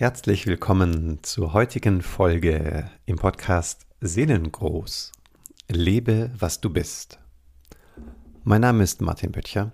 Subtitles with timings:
[0.00, 5.12] Herzlich willkommen zur heutigen Folge im Podcast Seelengroß.
[5.68, 7.18] Lebe, was du bist.
[8.42, 9.72] Mein Name ist Martin Böttcher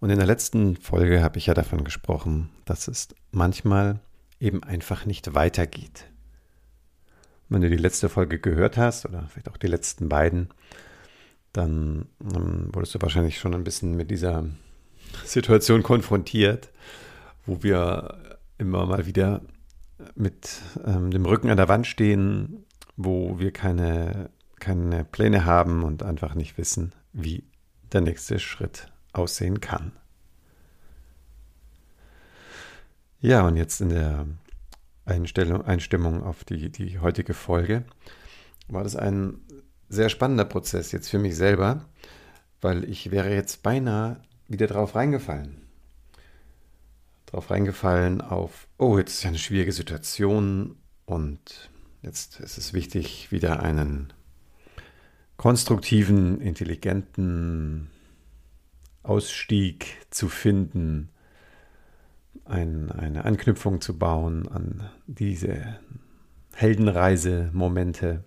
[0.00, 4.00] und in der letzten Folge habe ich ja davon gesprochen, dass es manchmal
[4.40, 6.06] eben einfach nicht weitergeht.
[7.50, 10.48] Wenn du die letzte Folge gehört hast oder vielleicht auch die letzten beiden,
[11.52, 14.46] dann ähm, wurdest du wahrscheinlich schon ein bisschen mit dieser
[15.26, 16.70] Situation konfrontiert,
[17.44, 18.16] wo wir
[18.56, 19.42] immer mal wieder
[20.14, 22.64] mit ähm, dem Rücken an der Wand stehen,
[22.96, 27.44] wo wir keine, keine Pläne haben und einfach nicht wissen, wie
[27.92, 29.92] der nächste Schritt aussehen kann.
[33.20, 34.26] Ja, und jetzt in der
[35.04, 37.84] Einstellung, Einstimmung auf die, die heutige Folge
[38.68, 39.40] war das ein
[39.88, 41.86] sehr spannender Prozess jetzt für mich selber,
[42.60, 45.67] weil ich wäre jetzt beinahe wieder drauf reingefallen
[47.30, 51.70] drauf reingefallen auf, oh, jetzt ist ja eine schwierige Situation und
[52.02, 54.12] jetzt ist es wichtig, wieder einen
[55.36, 57.90] konstruktiven, intelligenten
[59.02, 61.10] Ausstieg zu finden,
[62.44, 65.78] ein, eine Anknüpfung zu bauen an diese
[66.54, 68.24] Heldenreise-Momente.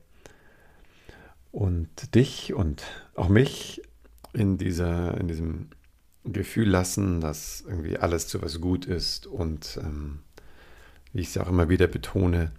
[1.52, 2.84] Und dich und
[3.16, 3.81] auch mich
[4.31, 5.70] in, dieser, in diesem
[6.23, 10.19] Gefühl lassen, dass irgendwie alles zu was gut ist und ähm,
[11.13, 12.52] wie ich es ja auch immer wieder betone,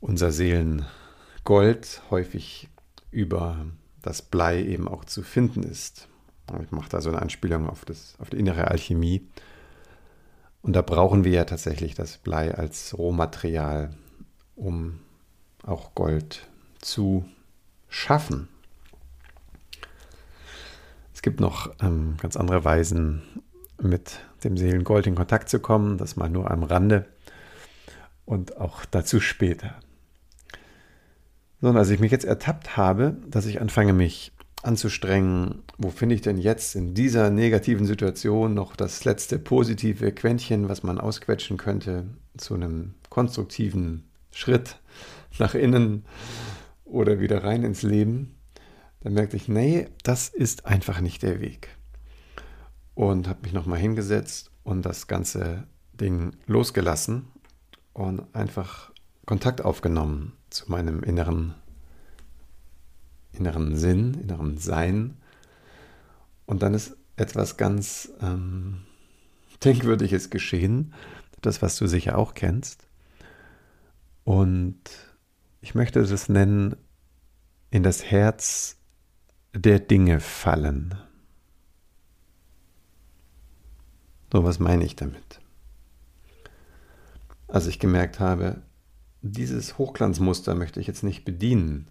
[0.00, 2.68] unser Seelengold häufig
[3.10, 3.66] über
[4.02, 6.08] das Blei eben auch zu finden ist.
[6.62, 9.26] Ich mache da so eine Anspielung auf, das, auf die innere Alchemie.
[10.62, 13.94] Und da brauchen wir ja tatsächlich das Blei als Rohmaterial,
[14.56, 14.98] um
[15.64, 16.48] auch Gold
[16.80, 17.24] zu
[17.88, 18.48] schaffen.
[21.20, 23.20] Es gibt noch ähm, ganz andere Weisen,
[23.78, 25.98] mit dem Seelengold in Kontakt zu kommen.
[25.98, 27.04] Das mal nur am Rande
[28.24, 29.80] und auch dazu später.
[31.60, 36.14] So, und als ich mich jetzt ertappt habe, dass ich anfange, mich anzustrengen, wo finde
[36.14, 41.58] ich denn jetzt in dieser negativen Situation noch das letzte positive Quäntchen, was man ausquetschen
[41.58, 42.06] könnte,
[42.38, 44.78] zu einem konstruktiven Schritt
[45.38, 46.06] nach innen
[46.86, 48.36] oder wieder rein ins Leben,
[49.00, 51.76] dann merkte ich, nee, das ist einfach nicht der Weg.
[52.94, 57.28] Und habe mich nochmal hingesetzt und das ganze Ding losgelassen
[57.92, 58.92] und einfach
[59.26, 61.54] Kontakt aufgenommen zu meinem inneren,
[63.32, 65.16] inneren Sinn, inneren Sein.
[66.46, 68.82] Und dann ist etwas ganz ähm,
[69.64, 70.94] Denkwürdiges geschehen,
[71.40, 72.86] das, was du sicher auch kennst.
[74.24, 74.80] Und
[75.60, 76.76] ich möchte das nennen,
[77.70, 78.79] in das Herz
[79.52, 80.94] der Dinge fallen.
[84.32, 85.40] So, was meine ich damit?
[87.48, 88.62] Als ich gemerkt habe,
[89.22, 91.88] dieses Hochglanzmuster möchte ich jetzt nicht bedienen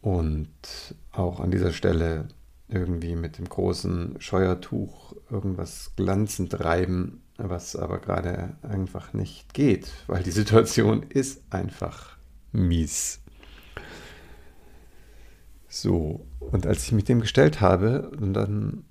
[0.00, 0.48] und
[1.10, 2.28] auch an dieser Stelle
[2.68, 10.22] irgendwie mit dem großen Scheuertuch irgendwas glanzend reiben, was aber gerade einfach nicht geht, weil
[10.22, 12.16] die Situation ist einfach
[12.52, 13.20] mies.
[15.78, 18.84] So, und als ich mich dem gestellt habe, und dann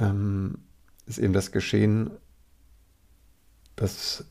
[0.00, 0.58] ähm,
[1.06, 2.10] ist eben das geschehen,
[3.76, 4.24] dass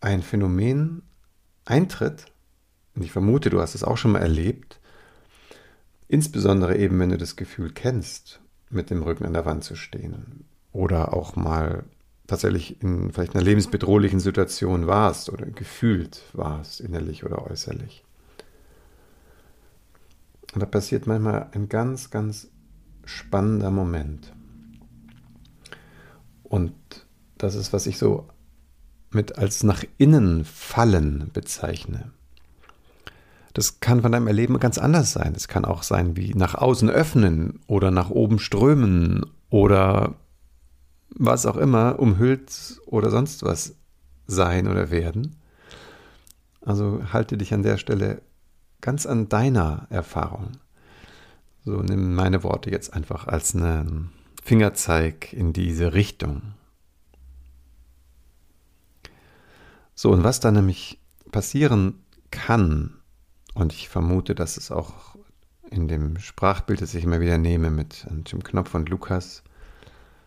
[0.00, 1.02] ein Phänomen
[1.66, 2.32] eintritt,
[2.94, 4.80] und ich vermute, du hast es auch schon mal erlebt,
[6.08, 8.40] insbesondere eben, wenn du das Gefühl kennst,
[8.70, 11.84] mit dem Rücken an der Wand zu stehen oder auch mal
[12.26, 18.05] tatsächlich in vielleicht einer lebensbedrohlichen Situation warst oder gefühlt warst, innerlich oder äußerlich.
[20.56, 22.48] Und da passiert manchmal ein ganz, ganz
[23.04, 24.32] spannender Moment.
[26.44, 26.72] Und
[27.36, 28.26] das ist, was ich so
[29.10, 32.10] mit als nach innen fallen bezeichne.
[33.52, 35.34] Das kann von deinem Erleben ganz anders sein.
[35.36, 40.14] Es kann auch sein wie nach außen öffnen oder nach oben strömen oder
[41.10, 43.74] was auch immer, umhüllt oder sonst was
[44.26, 45.36] sein oder werden.
[46.62, 48.22] Also halte dich an der Stelle
[48.86, 50.52] ganz an deiner Erfahrung.
[51.64, 54.12] So nimm meine Worte jetzt einfach als einen
[54.44, 56.54] Fingerzeig in diese Richtung.
[59.96, 61.00] So, und was da nämlich
[61.32, 62.94] passieren kann,
[63.54, 65.16] und ich vermute, dass es auch
[65.68, 69.42] in dem Sprachbild, das ich immer wieder nehme mit dem Knopf von Lukas,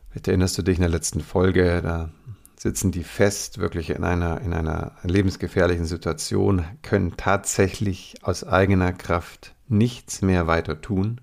[0.10, 2.12] vielleicht erinnerst du dich in der letzten Folge, da
[2.60, 9.56] sitzen die fest, wirklich in einer, in einer lebensgefährlichen Situation, können tatsächlich aus eigener Kraft
[9.70, 11.22] nichts mehr weiter tun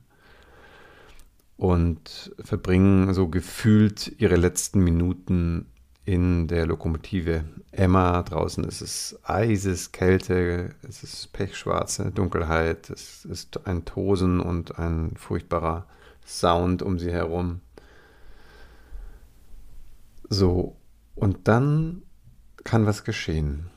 [1.59, 5.67] und verbringen so gefühlt ihre letzten Minuten
[6.07, 8.23] in der Lokomotive Emma.
[8.23, 15.15] Draußen ist es Eises, Kälte, es ist pechschwarze Dunkelheit, es ist ein Tosen und ein
[15.19, 15.85] furchtbarer
[16.27, 17.61] Sound um sie herum.
[20.31, 20.77] So,
[21.17, 22.03] und dann
[22.63, 23.69] kann was geschehen.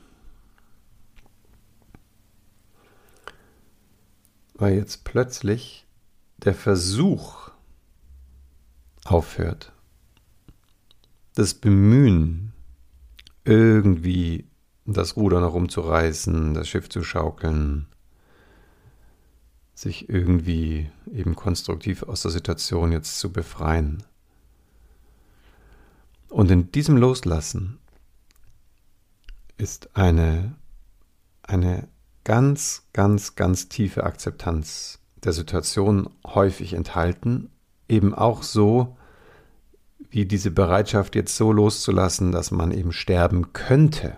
[4.54, 5.86] Weil jetzt plötzlich
[6.38, 7.50] der Versuch
[9.04, 9.72] aufhört
[11.34, 12.52] das Bemühen,
[13.44, 14.46] irgendwie
[14.84, 17.86] das Ruder noch rumzureißen, das Schiff zu schaukeln,
[19.74, 24.02] sich irgendwie eben konstruktiv aus der Situation jetzt zu befreien.
[26.30, 27.78] Und in diesem Loslassen
[29.58, 30.54] ist eine,
[31.42, 31.88] eine
[32.24, 37.50] ganz, ganz, ganz tiefe Akzeptanz der Situation häufig enthalten,
[37.88, 38.96] eben auch so,
[40.08, 44.16] wie diese Bereitschaft jetzt so loszulassen, dass man eben sterben könnte.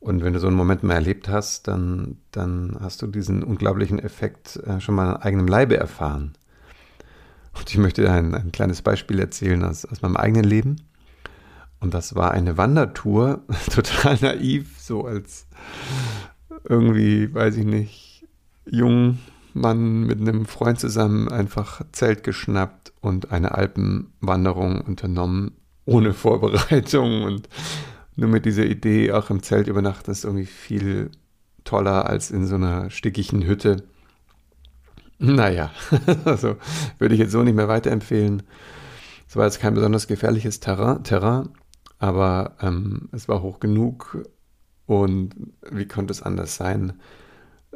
[0.00, 3.98] Und wenn du so einen Moment mal erlebt hast, dann, dann hast du diesen unglaublichen
[3.98, 6.34] Effekt äh, schon mal an eigenem Leibe erfahren.
[7.56, 10.76] Und ich möchte ein, ein kleines Beispiel erzählen aus, aus meinem eigenen Leben.
[11.80, 15.46] Und das war eine Wandertour, total naiv, so als
[16.68, 18.26] irgendwie, weiß ich nicht,
[18.66, 19.18] jung
[19.54, 25.52] Mann mit einem Freund zusammen einfach Zelt geschnappt und eine Alpenwanderung unternommen,
[25.84, 27.48] ohne Vorbereitung und
[28.16, 31.10] nur mit dieser Idee, auch im Zelt übernachten ist irgendwie viel
[31.64, 33.84] toller als in so einer stickigen Hütte.
[35.18, 35.72] Naja,
[36.24, 36.56] also
[36.98, 38.44] würde ich jetzt so nicht mehr weiterempfehlen.
[39.28, 41.50] Es war jetzt kein besonders gefährliches Terrain, Terrain
[41.98, 44.24] aber ähm, es war hoch genug
[44.86, 45.34] und
[45.70, 46.94] wie konnte es anders sein?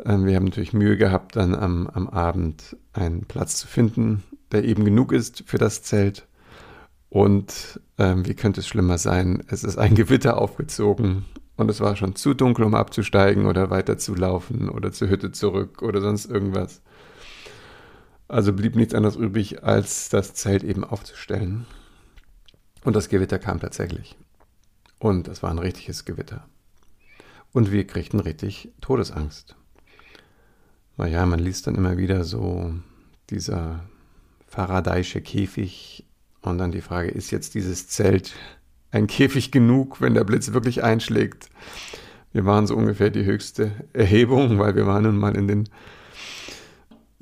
[0.04, 4.22] Ähm, wir haben natürlich Mühe gehabt, dann am, am Abend einen Platz zu finden,
[4.52, 6.26] der eben genug ist für das Zelt.
[7.08, 9.44] Und ähm, wie könnte es schlimmer sein?
[9.48, 13.98] Es ist ein Gewitter aufgezogen und es war schon zu dunkel, um abzusteigen oder weiter
[13.98, 16.80] zu laufen oder zur Hütte zurück oder sonst irgendwas.
[18.32, 21.66] Also blieb nichts anderes übrig, als das Zelt eben aufzustellen.
[22.82, 24.16] Und das Gewitter kam tatsächlich.
[24.98, 26.48] Und es war ein richtiges Gewitter.
[27.52, 29.54] Und wir kriegten richtig Todesangst.
[30.96, 32.72] Naja, man liest dann immer wieder so
[33.28, 33.80] dieser
[34.46, 36.06] Faradayische Käfig
[36.40, 38.32] und dann die Frage, ist jetzt dieses Zelt
[38.92, 41.50] ein Käfig genug, wenn der Blitz wirklich einschlägt?
[42.32, 45.68] Wir waren so ungefähr die höchste Erhebung, weil wir waren nun mal in den,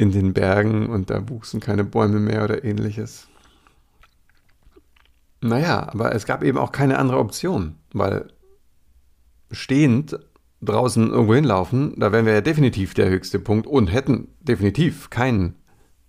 [0.01, 3.29] in den Bergen und da wuchsen keine Bäume mehr oder ähnliches.
[5.43, 8.29] Naja, aber es gab eben auch keine andere Option, weil
[9.51, 10.19] stehend
[10.63, 15.57] draußen irgendwo hinlaufen, da wären wir ja definitiv der höchste Punkt und hätten definitiv keinen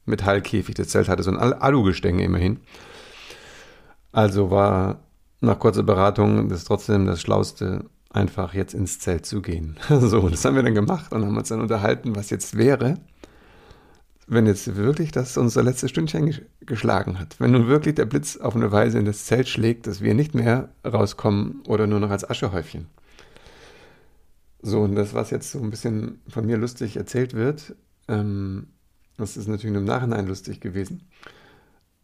[0.06, 0.76] Metallkäfig.
[0.76, 2.62] Das Zelt hatte so ein Alugestänge immerhin.
[4.14, 5.02] Also war
[5.42, 9.78] nach kurzer Beratung das trotzdem das Schlauste, einfach jetzt ins Zelt zu gehen.
[9.90, 12.98] so, das haben wir dann gemacht und haben uns dann unterhalten, was jetzt wäre,
[14.32, 17.38] wenn jetzt wirklich das unser letztes Stündchen geschlagen hat.
[17.42, 20.34] Wenn nun wirklich der Blitz auf eine Weise in das Zelt schlägt, dass wir nicht
[20.34, 22.88] mehr rauskommen oder nur noch als Aschehäufchen.
[24.62, 27.76] So, und das, was jetzt so ein bisschen von mir lustig erzählt wird,
[28.08, 28.68] ähm,
[29.18, 31.10] das ist natürlich im Nachhinein lustig gewesen.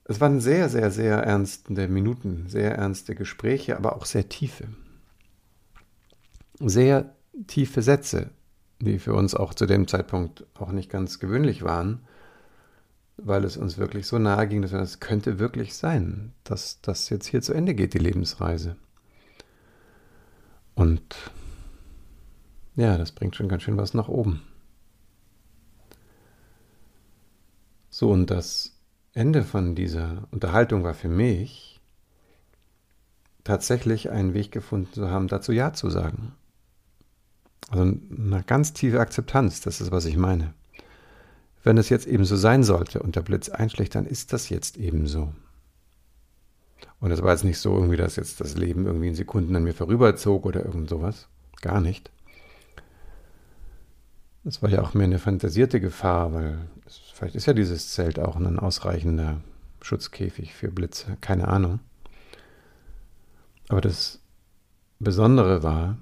[0.04, 4.66] Es waren sehr, sehr, sehr ernste Minuten, sehr ernste Gespräche, aber auch sehr tiefe.
[6.60, 7.16] Sehr
[7.48, 8.32] tiefe Sätze,
[8.82, 12.02] die für uns auch zu dem Zeitpunkt auch nicht ganz gewöhnlich waren,
[13.18, 17.10] weil es uns wirklich so nahe ging, dass wir, das könnte wirklich sein, dass das
[17.10, 18.76] jetzt hier zu Ende geht, die Lebensreise.
[20.76, 21.16] Und
[22.76, 24.44] ja, das bringt schon ganz schön was nach oben.
[27.90, 28.78] So, und das
[29.14, 31.82] Ende von dieser Unterhaltung war für mich
[33.44, 36.34] tatsächlich einen Weg gefunden zu haben, dazu Ja zu sagen.
[37.70, 40.54] Also eine ganz tiefe Akzeptanz, das ist, was ich meine.
[41.68, 44.78] Wenn es jetzt eben so sein sollte und der Blitz einschlägt, dann ist das jetzt
[44.78, 45.34] eben so.
[47.02, 49.66] Und es war jetzt nicht so irgendwie, dass jetzt das Leben irgendwie in Sekunden an
[49.66, 51.28] mir vorüberzog oder irgend sowas.
[51.60, 52.10] Gar nicht.
[54.46, 58.18] Das war ja auch mehr eine fantasierte Gefahr, weil es, vielleicht ist ja dieses Zelt
[58.18, 59.42] auch ein ausreichender
[59.82, 61.82] Schutzkäfig für Blitze, keine Ahnung.
[63.68, 64.22] Aber das
[65.00, 65.98] Besondere war,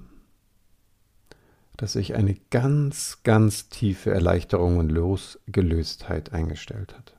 [1.76, 7.14] dass sich eine ganz, ganz tiefe Erleichterung und Losgelöstheit eingestellt hat.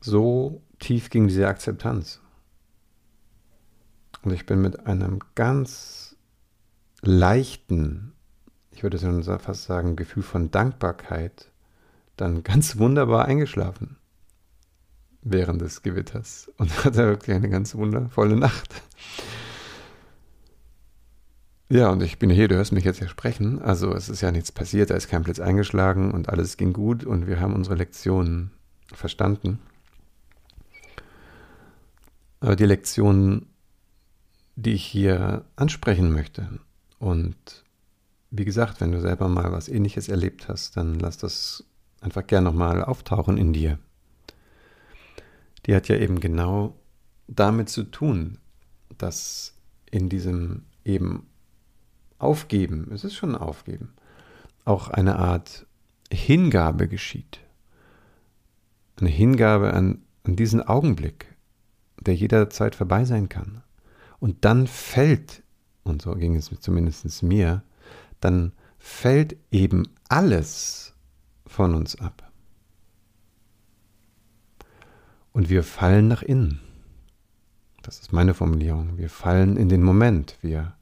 [0.00, 2.20] So tief ging diese Akzeptanz.
[4.22, 6.16] Und ich bin mit einem ganz
[7.02, 8.12] leichten,
[8.70, 8.98] ich würde
[9.38, 11.50] fast sagen, Gefühl von Dankbarkeit
[12.16, 13.98] dann ganz wunderbar eingeschlafen.
[15.22, 18.82] während des Gewitters und hatte wirklich eine ganz wundervolle Nacht.
[21.68, 23.60] Ja, und ich bin hier, du hörst mich jetzt ja sprechen.
[23.60, 27.04] Also es ist ja nichts passiert, da ist kein Blitz eingeschlagen und alles ging gut
[27.04, 28.52] und wir haben unsere Lektionen
[28.92, 29.58] verstanden.
[32.38, 33.46] Aber die Lektionen,
[34.54, 36.60] die ich hier ansprechen möchte
[37.00, 37.36] und
[38.30, 41.64] wie gesagt, wenn du selber mal was ähnliches erlebt hast, dann lass das
[42.00, 43.78] einfach gern nochmal auftauchen in dir.
[45.64, 46.76] Die hat ja eben genau
[47.26, 48.38] damit zu tun,
[48.98, 49.54] dass
[49.90, 51.26] in diesem eben
[52.18, 53.94] Aufgeben, es ist schon ein Aufgeben,
[54.64, 55.66] auch eine Art
[56.10, 57.40] Hingabe geschieht.
[58.98, 61.26] Eine Hingabe an, an diesen Augenblick,
[62.00, 63.62] der jederzeit vorbei sein kann.
[64.18, 65.42] Und dann fällt,
[65.84, 67.62] und so ging es zumindest mir,
[68.20, 70.94] dann fällt eben alles
[71.46, 72.30] von uns ab.
[75.32, 76.60] Und wir fallen nach innen.
[77.82, 78.96] Das ist meine Formulierung.
[78.96, 80.38] Wir fallen in den Moment.
[80.40, 80.75] Wir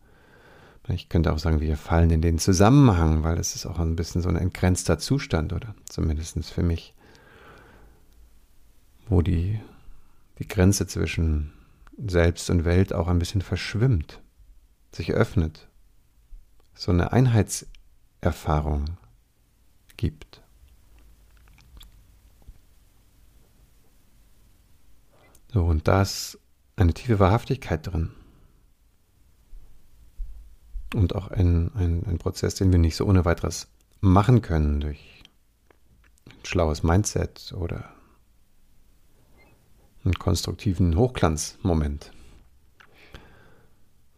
[0.88, 4.20] ich könnte auch sagen, wir fallen in den Zusammenhang, weil das ist auch ein bisschen
[4.20, 6.94] so ein entgrenzter Zustand, oder zumindest für mich,
[9.08, 9.60] wo die,
[10.38, 11.52] die Grenze zwischen
[11.96, 14.20] Selbst und Welt auch ein bisschen verschwimmt,
[14.92, 15.68] sich öffnet,
[16.74, 18.98] so eine Einheitserfahrung
[19.96, 20.42] gibt.
[25.52, 26.38] So, und da ist
[26.76, 28.10] eine tiefe Wahrhaftigkeit drin
[30.94, 33.68] und auch ein, ein, ein Prozess, den wir nicht so ohne weiteres
[34.00, 35.22] machen können durch
[36.26, 37.90] ein schlaues Mindset oder
[40.04, 42.12] einen konstruktiven Hochglanzmoment.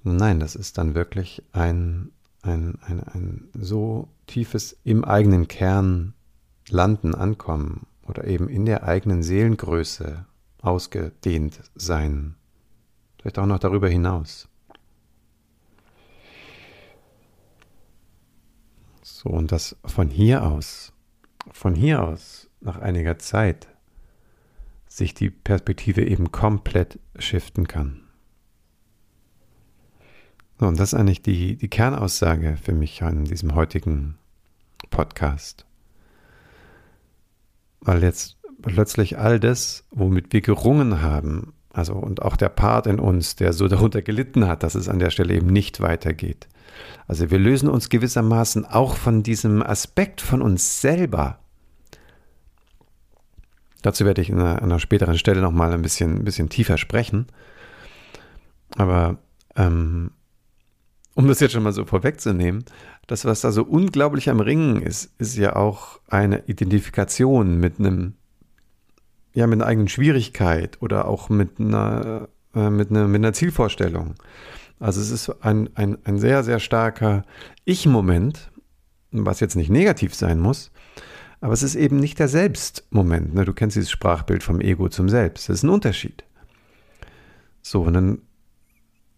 [0.02, 6.14] Nein, das ist dann wirklich ein, ein, ein, ein so tiefes im eigenen Kern
[6.68, 10.26] landen, ankommen oder eben in der eigenen Seelengröße
[10.60, 12.36] ausgedehnt sein.
[13.18, 14.48] Vielleicht auch noch darüber hinaus.
[19.26, 20.92] So, und das von hier aus,
[21.50, 23.66] von hier aus, nach einiger Zeit,
[24.86, 28.02] sich die Perspektive eben komplett shiften kann.
[30.60, 34.16] So, und das ist eigentlich die, die Kernaussage für mich an diesem heutigen
[34.90, 35.66] Podcast.
[37.80, 43.00] Weil jetzt plötzlich all das, womit wir gerungen haben, also und auch der Part in
[43.00, 46.46] uns, der so darunter gelitten hat, dass es an der Stelle eben nicht weitergeht,
[47.06, 51.38] also wir lösen uns gewissermaßen auch von diesem Aspekt von uns selber.
[53.82, 57.26] Dazu werde ich an einer, einer späteren Stelle nochmal ein bisschen, ein bisschen tiefer sprechen.
[58.76, 59.18] Aber
[59.54, 60.10] ähm,
[61.14, 62.64] um das jetzt schon mal so vorwegzunehmen,
[63.06, 68.14] das, was da so unglaublich am Ringen ist, ist ja auch eine Identifikation mit einem,
[69.32, 74.16] ja, mit einer eigenen Schwierigkeit oder auch mit einer, äh, mit einer, mit einer Zielvorstellung.
[74.78, 77.24] Also es ist ein, ein, ein sehr, sehr starker
[77.64, 78.50] Ich-Moment,
[79.10, 80.70] was jetzt nicht negativ sein muss,
[81.40, 83.34] aber es ist eben nicht der Selbst-Moment.
[83.34, 83.44] Ne?
[83.44, 85.48] Du kennst dieses Sprachbild vom Ego zum Selbst.
[85.48, 86.24] Das ist ein Unterschied.
[87.62, 88.18] So, und dann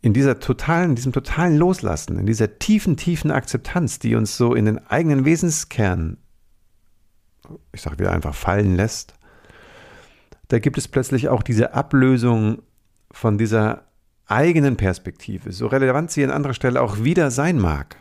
[0.00, 4.64] in dieser totalen, diesem totalen Loslassen, in dieser tiefen, tiefen Akzeptanz, die uns so in
[4.64, 6.18] den eigenen Wesenskern,
[7.72, 9.14] ich sage wieder einfach fallen lässt,
[10.48, 12.62] da gibt es plötzlich auch diese Ablösung
[13.10, 13.87] von dieser
[14.28, 17.96] eigenen Perspektive, so relevant sie an anderer Stelle auch wieder sein mag.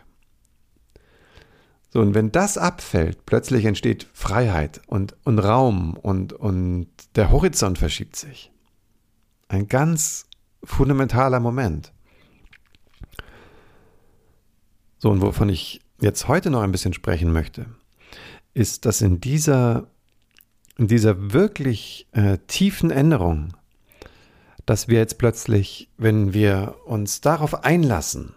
[1.90, 7.78] So, und wenn das abfällt, plötzlich entsteht Freiheit und, und Raum und, und der Horizont
[7.78, 8.52] verschiebt sich.
[9.48, 10.26] Ein ganz
[10.62, 11.92] fundamentaler Moment.
[14.98, 17.66] So, und wovon ich jetzt heute noch ein bisschen sprechen möchte,
[18.52, 19.86] ist, dass in dieser,
[20.76, 23.54] in dieser wirklich äh, tiefen Änderung
[24.68, 28.34] dass wir jetzt plötzlich, wenn wir uns darauf einlassen,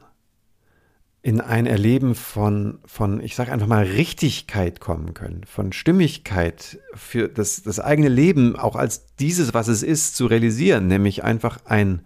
[1.21, 7.27] in ein Erleben von, von ich sage einfach mal, Richtigkeit kommen können, von Stimmigkeit für
[7.27, 12.01] das, das eigene Leben auch als dieses, was es ist, zu realisieren, nämlich einfach ein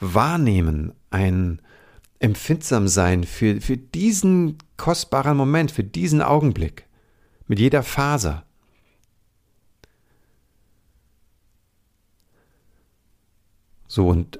[0.00, 1.62] Wahrnehmen, ein
[2.18, 6.86] Empfindsamsein für, für diesen kostbaren Moment, für diesen Augenblick,
[7.46, 8.44] mit jeder Faser.
[13.90, 14.38] So und,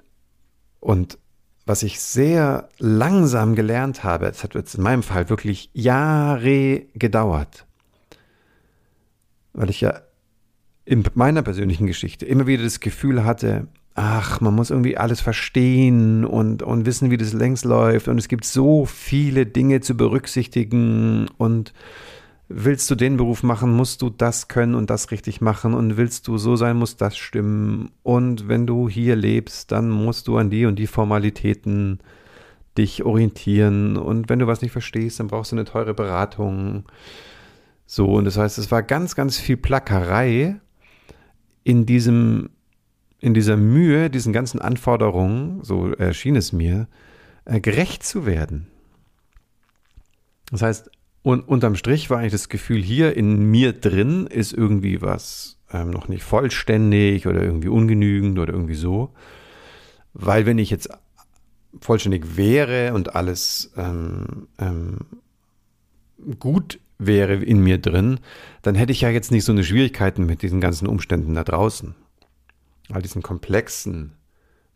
[0.78, 1.18] und
[1.66, 7.66] was ich sehr langsam gelernt habe, es hat jetzt in meinem Fall wirklich Jahre gedauert,
[9.52, 10.02] weil ich ja
[10.84, 13.66] in meiner persönlichen Geschichte immer wieder das Gefühl hatte,
[13.96, 18.06] ach, man muss irgendwie alles verstehen und, und wissen, wie das längst läuft.
[18.06, 21.26] Und es gibt so viele Dinge zu berücksichtigen.
[21.38, 21.72] Und
[22.52, 26.26] willst du den Beruf machen, musst du das können und das richtig machen und willst
[26.26, 30.50] du so sein, muss das stimmen und wenn du hier lebst, dann musst du an
[30.50, 32.00] die und die Formalitäten
[32.76, 36.86] dich orientieren und wenn du was nicht verstehst, dann brauchst du eine teure Beratung.
[37.86, 40.60] So, und das heißt, es war ganz, ganz viel Plackerei
[41.62, 42.50] in diesem,
[43.20, 46.88] in dieser Mühe, diesen ganzen Anforderungen, so erschien es mir,
[47.44, 48.66] äh, gerecht zu werden.
[50.50, 50.90] Das heißt,
[51.22, 55.90] und unterm Strich war eigentlich das Gefühl, hier in mir drin ist irgendwie was ähm,
[55.90, 59.10] noch nicht vollständig oder irgendwie ungenügend oder irgendwie so.
[60.14, 60.88] Weil wenn ich jetzt
[61.80, 64.98] vollständig wäre und alles ähm, ähm,
[66.38, 68.20] gut wäre in mir drin,
[68.62, 71.94] dann hätte ich ja jetzt nicht so eine Schwierigkeiten mit diesen ganzen Umständen da draußen.
[72.90, 74.14] All diesen komplexen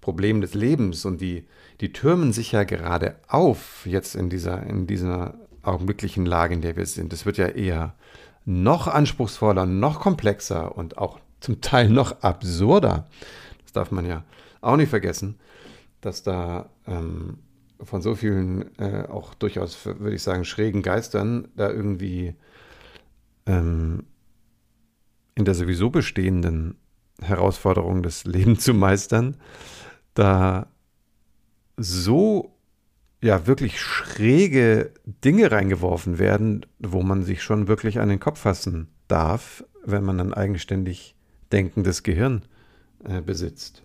[0.01, 1.47] Problemen des Lebens und die,
[1.81, 5.35] die türmen sich ja gerade auf jetzt in dieser, in dieser
[5.67, 7.13] augenblicklichen Lage, in der wir sind.
[7.13, 7.95] Es wird ja eher
[8.45, 13.09] noch anspruchsvoller, noch komplexer und auch zum Teil noch absurder.
[13.63, 14.25] Das darf man ja
[14.61, 15.39] auch nicht vergessen,
[16.01, 17.39] dass da ähm,
[17.83, 22.35] von so vielen äh, auch durchaus, würde ich sagen, schrägen Geistern da irgendwie
[23.47, 24.05] ähm,
[25.35, 26.77] in der sowieso bestehenden
[27.21, 29.37] Herausforderung des Lebens zu meistern,
[30.15, 30.69] da
[31.77, 32.54] so
[33.25, 34.93] ja wirklich schräge
[35.25, 40.21] Dinge reingeworfen werden, wo man sich schon wirklich an den Kopf fassen darf, wenn man
[40.21, 41.17] ein eigenständig
[41.51, 42.43] denkendes Gehirn
[43.03, 43.83] äh, besitzt.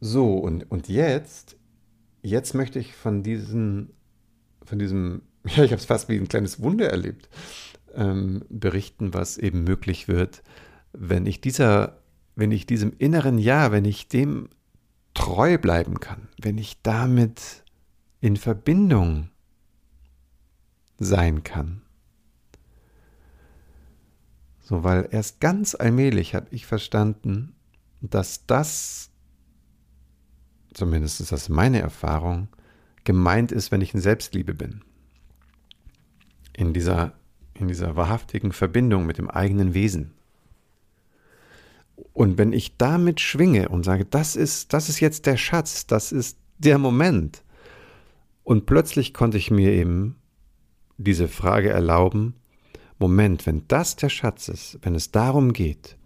[0.00, 1.56] So, und, und jetzt,
[2.22, 3.90] jetzt möchte ich von diesen,
[4.64, 7.28] von diesem, ja, ich habe es fast wie ein kleines Wunder erlebt,
[7.94, 10.42] ähm, berichten, was eben möglich wird,
[10.94, 11.98] wenn ich dieser,
[12.36, 14.48] wenn ich diesem inneren Ja, wenn ich dem
[15.14, 17.64] treu bleiben kann, wenn ich damit
[18.20, 19.30] in Verbindung
[20.98, 21.82] sein kann.
[24.60, 27.54] So, weil erst ganz allmählich habe ich verstanden,
[28.00, 29.10] dass das,
[30.72, 32.48] zumindest ist das meine Erfahrung,
[33.04, 34.82] gemeint ist, wenn ich in Selbstliebe bin.
[36.52, 37.12] In dieser,
[37.54, 40.14] in dieser wahrhaftigen Verbindung mit dem eigenen Wesen.
[42.12, 46.12] Und wenn ich damit schwinge und sage, das ist, das ist jetzt der Schatz, das
[46.12, 47.42] ist der Moment.
[48.44, 50.16] Und plötzlich konnte ich mir eben
[50.98, 52.34] diese Frage erlauben,
[52.98, 55.96] Moment, wenn das der Schatz ist, wenn es darum geht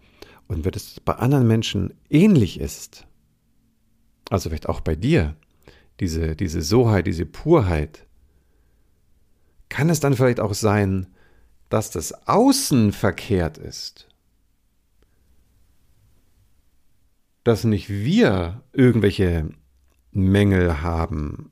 [0.47, 3.05] und wenn es bei anderen Menschen ähnlich ist,
[4.29, 5.35] also vielleicht auch bei dir,
[5.99, 8.07] diese, diese Soheit, diese Purheit,
[9.69, 11.07] kann es dann vielleicht auch sein,
[11.69, 14.07] dass das Außen verkehrt ist
[17.47, 19.49] dass nicht wir irgendwelche
[20.11, 21.51] Mängel haben,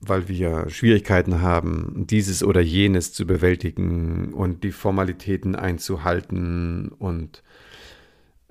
[0.00, 7.42] weil wir Schwierigkeiten haben, dieses oder jenes zu bewältigen und die Formalitäten einzuhalten und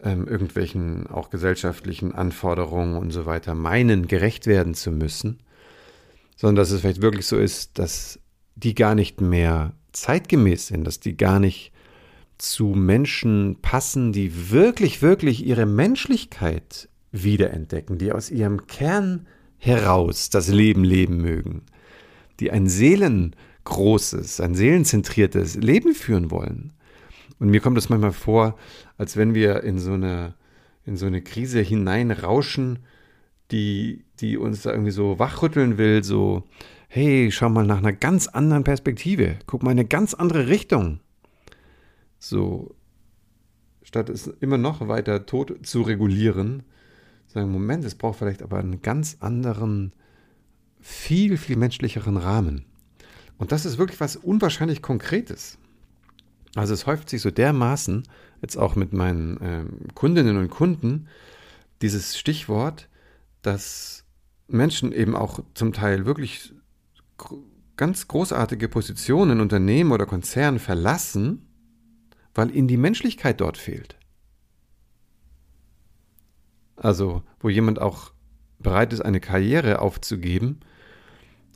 [0.01, 5.39] ähm, irgendwelchen auch gesellschaftlichen Anforderungen und so weiter meinen, gerecht werden zu müssen,
[6.35, 8.19] sondern dass es vielleicht wirklich so ist, dass
[8.55, 11.71] die gar nicht mehr zeitgemäß sind, dass die gar nicht
[12.37, 20.47] zu Menschen passen, die wirklich, wirklich ihre Menschlichkeit wiederentdecken, die aus ihrem Kern heraus das
[20.47, 21.63] Leben leben mögen,
[22.39, 26.73] die ein seelengroßes, ein seelenzentriertes Leben führen wollen.
[27.39, 28.57] Und mir kommt es manchmal vor,
[28.97, 30.35] als wenn wir in so eine,
[30.85, 32.79] in so eine Krise hineinrauschen,
[33.51, 36.43] die, die uns da irgendwie so wachrütteln will, so,
[36.87, 40.99] hey, schau mal nach einer ganz anderen Perspektive, guck mal in eine ganz andere Richtung.
[42.19, 42.75] So,
[43.83, 46.63] statt es immer noch weiter tot zu regulieren,
[47.27, 49.93] sagen, Moment, es braucht vielleicht aber einen ganz anderen,
[50.79, 52.65] viel, viel menschlicheren Rahmen.
[53.37, 55.57] Und das ist wirklich was unwahrscheinlich Konkretes.
[56.55, 58.03] Also es häuft sich so dermaßen,
[58.41, 61.07] jetzt auch mit meinen äh, Kundinnen und Kunden,
[61.81, 62.89] dieses Stichwort,
[63.41, 64.05] dass
[64.47, 66.53] Menschen eben auch zum Teil wirklich
[67.75, 71.46] ganz großartige Positionen in Unternehmen oder Konzernen verlassen,
[72.37, 73.97] weil ihnen die Menschlichkeit dort fehlt.
[76.75, 78.11] Also, wo jemand auch
[78.59, 80.59] bereit ist, eine Karriere aufzugeben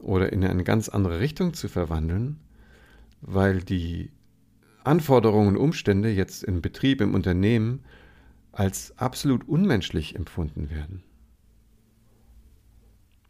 [0.02, 2.40] oder in eine ganz andere Richtung zu verwandeln,
[3.22, 4.12] weil die
[4.84, 7.84] Anforderungen und Umstände jetzt im Betrieb, im Unternehmen
[8.52, 11.04] als absolut unmenschlich empfunden werden.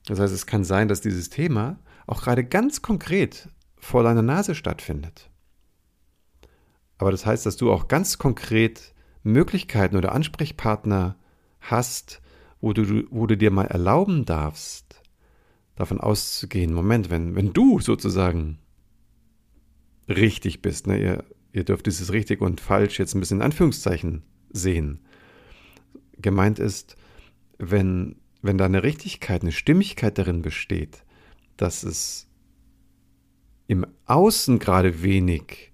[0.06, 4.56] Das heißt, es kann sein, dass dieses Thema auch gerade ganz konkret vor deiner Nase
[4.56, 5.31] stattfindet.
[7.02, 11.16] Aber das heißt, dass du auch ganz konkret Möglichkeiten oder Ansprechpartner
[11.60, 12.22] hast,
[12.60, 15.02] wo du, wo du dir mal erlauben darfst,
[15.76, 18.60] davon auszugehen, Moment, wenn, wenn du sozusagen
[20.08, 20.86] richtig bist.
[20.86, 21.02] Ne?
[21.02, 25.00] Ihr, ihr dürft dieses richtig und falsch jetzt ein bisschen in Anführungszeichen sehen.
[26.20, 26.98] Gemeint ist,
[27.58, 31.04] wenn, wenn da eine Richtigkeit, eine Stimmigkeit darin besteht,
[31.58, 32.28] dass es
[33.66, 35.71] im Außen gerade wenig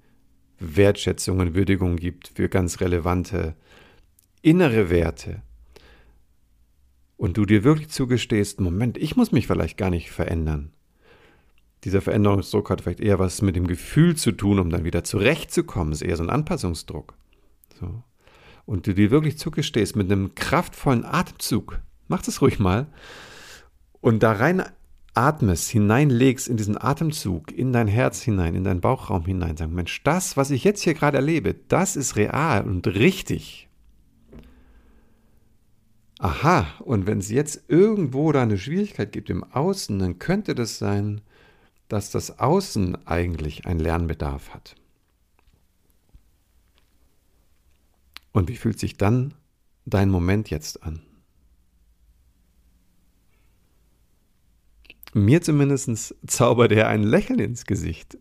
[0.60, 3.56] Wertschätzung und Würdigung gibt für ganz relevante
[4.42, 5.42] innere Werte
[7.18, 10.72] und du dir wirklich zugestehst, Moment, ich muss mich vielleicht gar nicht verändern.
[11.84, 15.94] Dieser Veränderungsdruck hat vielleicht eher was mit dem Gefühl zu tun, um dann wieder zurechtzukommen.
[15.94, 17.16] Ist eher so ein Anpassungsdruck.
[17.80, 18.04] So.
[18.66, 21.80] Und du dir wirklich zugestehst mit einem kraftvollen Atemzug.
[22.08, 22.88] Mach das ruhig mal.
[24.02, 24.64] Und da rein
[25.18, 30.04] atmest, hineinlegst in diesen Atemzug, in dein Herz hinein, in deinen Bauchraum hinein, sagen, Mensch,
[30.04, 33.68] das, was ich jetzt hier gerade erlebe, das ist real und richtig.
[36.20, 40.78] Aha, und wenn es jetzt irgendwo da eine Schwierigkeit gibt im Außen, dann könnte das
[40.78, 41.22] sein,
[41.90, 44.76] dass das Außen eigentlich einen Lernbedarf hat.
[48.34, 49.34] Und wie fühlt sich dann
[49.86, 51.07] dein Moment jetzt an?
[55.14, 58.18] Mir zumindest zaubert er ein Lächeln ins Gesicht.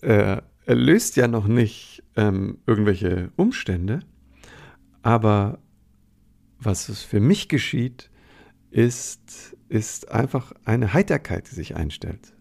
[0.00, 4.00] Er, er löst ja noch nicht ähm, irgendwelche Umstände,
[5.02, 5.58] aber
[6.58, 8.10] was für mich geschieht,
[8.70, 12.34] ist, ist einfach eine Heiterkeit, die sich einstellt.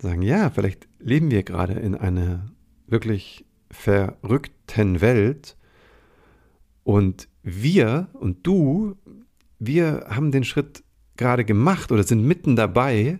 [0.00, 2.50] Sagen, ja, vielleicht leben wir gerade in einer
[2.86, 5.56] wirklich verrückten Welt
[6.84, 8.96] und wir und du,
[9.58, 10.84] wir haben den Schritt
[11.18, 13.18] gerade gemacht oder sind mitten dabei,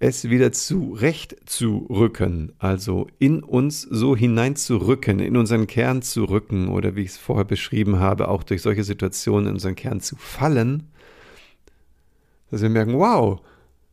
[0.00, 7.02] es wieder zurechtzurücken, also in uns so hineinzurücken, in unseren Kern zu rücken oder wie
[7.02, 10.84] ich es vorher beschrieben habe, auch durch solche Situationen in unseren Kern zu fallen,
[12.50, 13.40] dass wir merken, wow,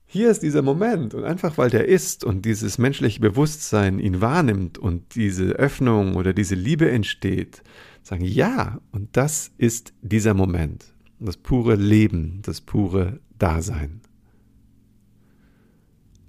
[0.05, 1.15] hier ist dieser Moment.
[1.15, 6.33] Und einfach weil der ist und dieses menschliche Bewusstsein ihn wahrnimmt und diese Öffnung oder
[6.33, 7.63] diese Liebe entsteht,
[8.03, 14.01] sagen, ja, und das ist dieser Moment das pure Leben, das pure Dasein.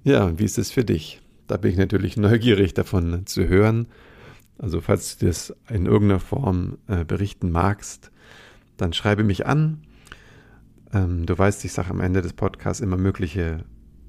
[0.04, 1.20] Ja, wie ist es für dich?
[1.46, 3.88] Da bin ich natürlich neugierig davon zu hören.
[4.58, 8.12] Also falls du das in irgendeiner Form äh, berichten magst,
[8.76, 9.82] dann schreibe mich an.
[10.92, 13.64] Ähm, du weißt, ich sage am Ende des Podcasts immer mögliche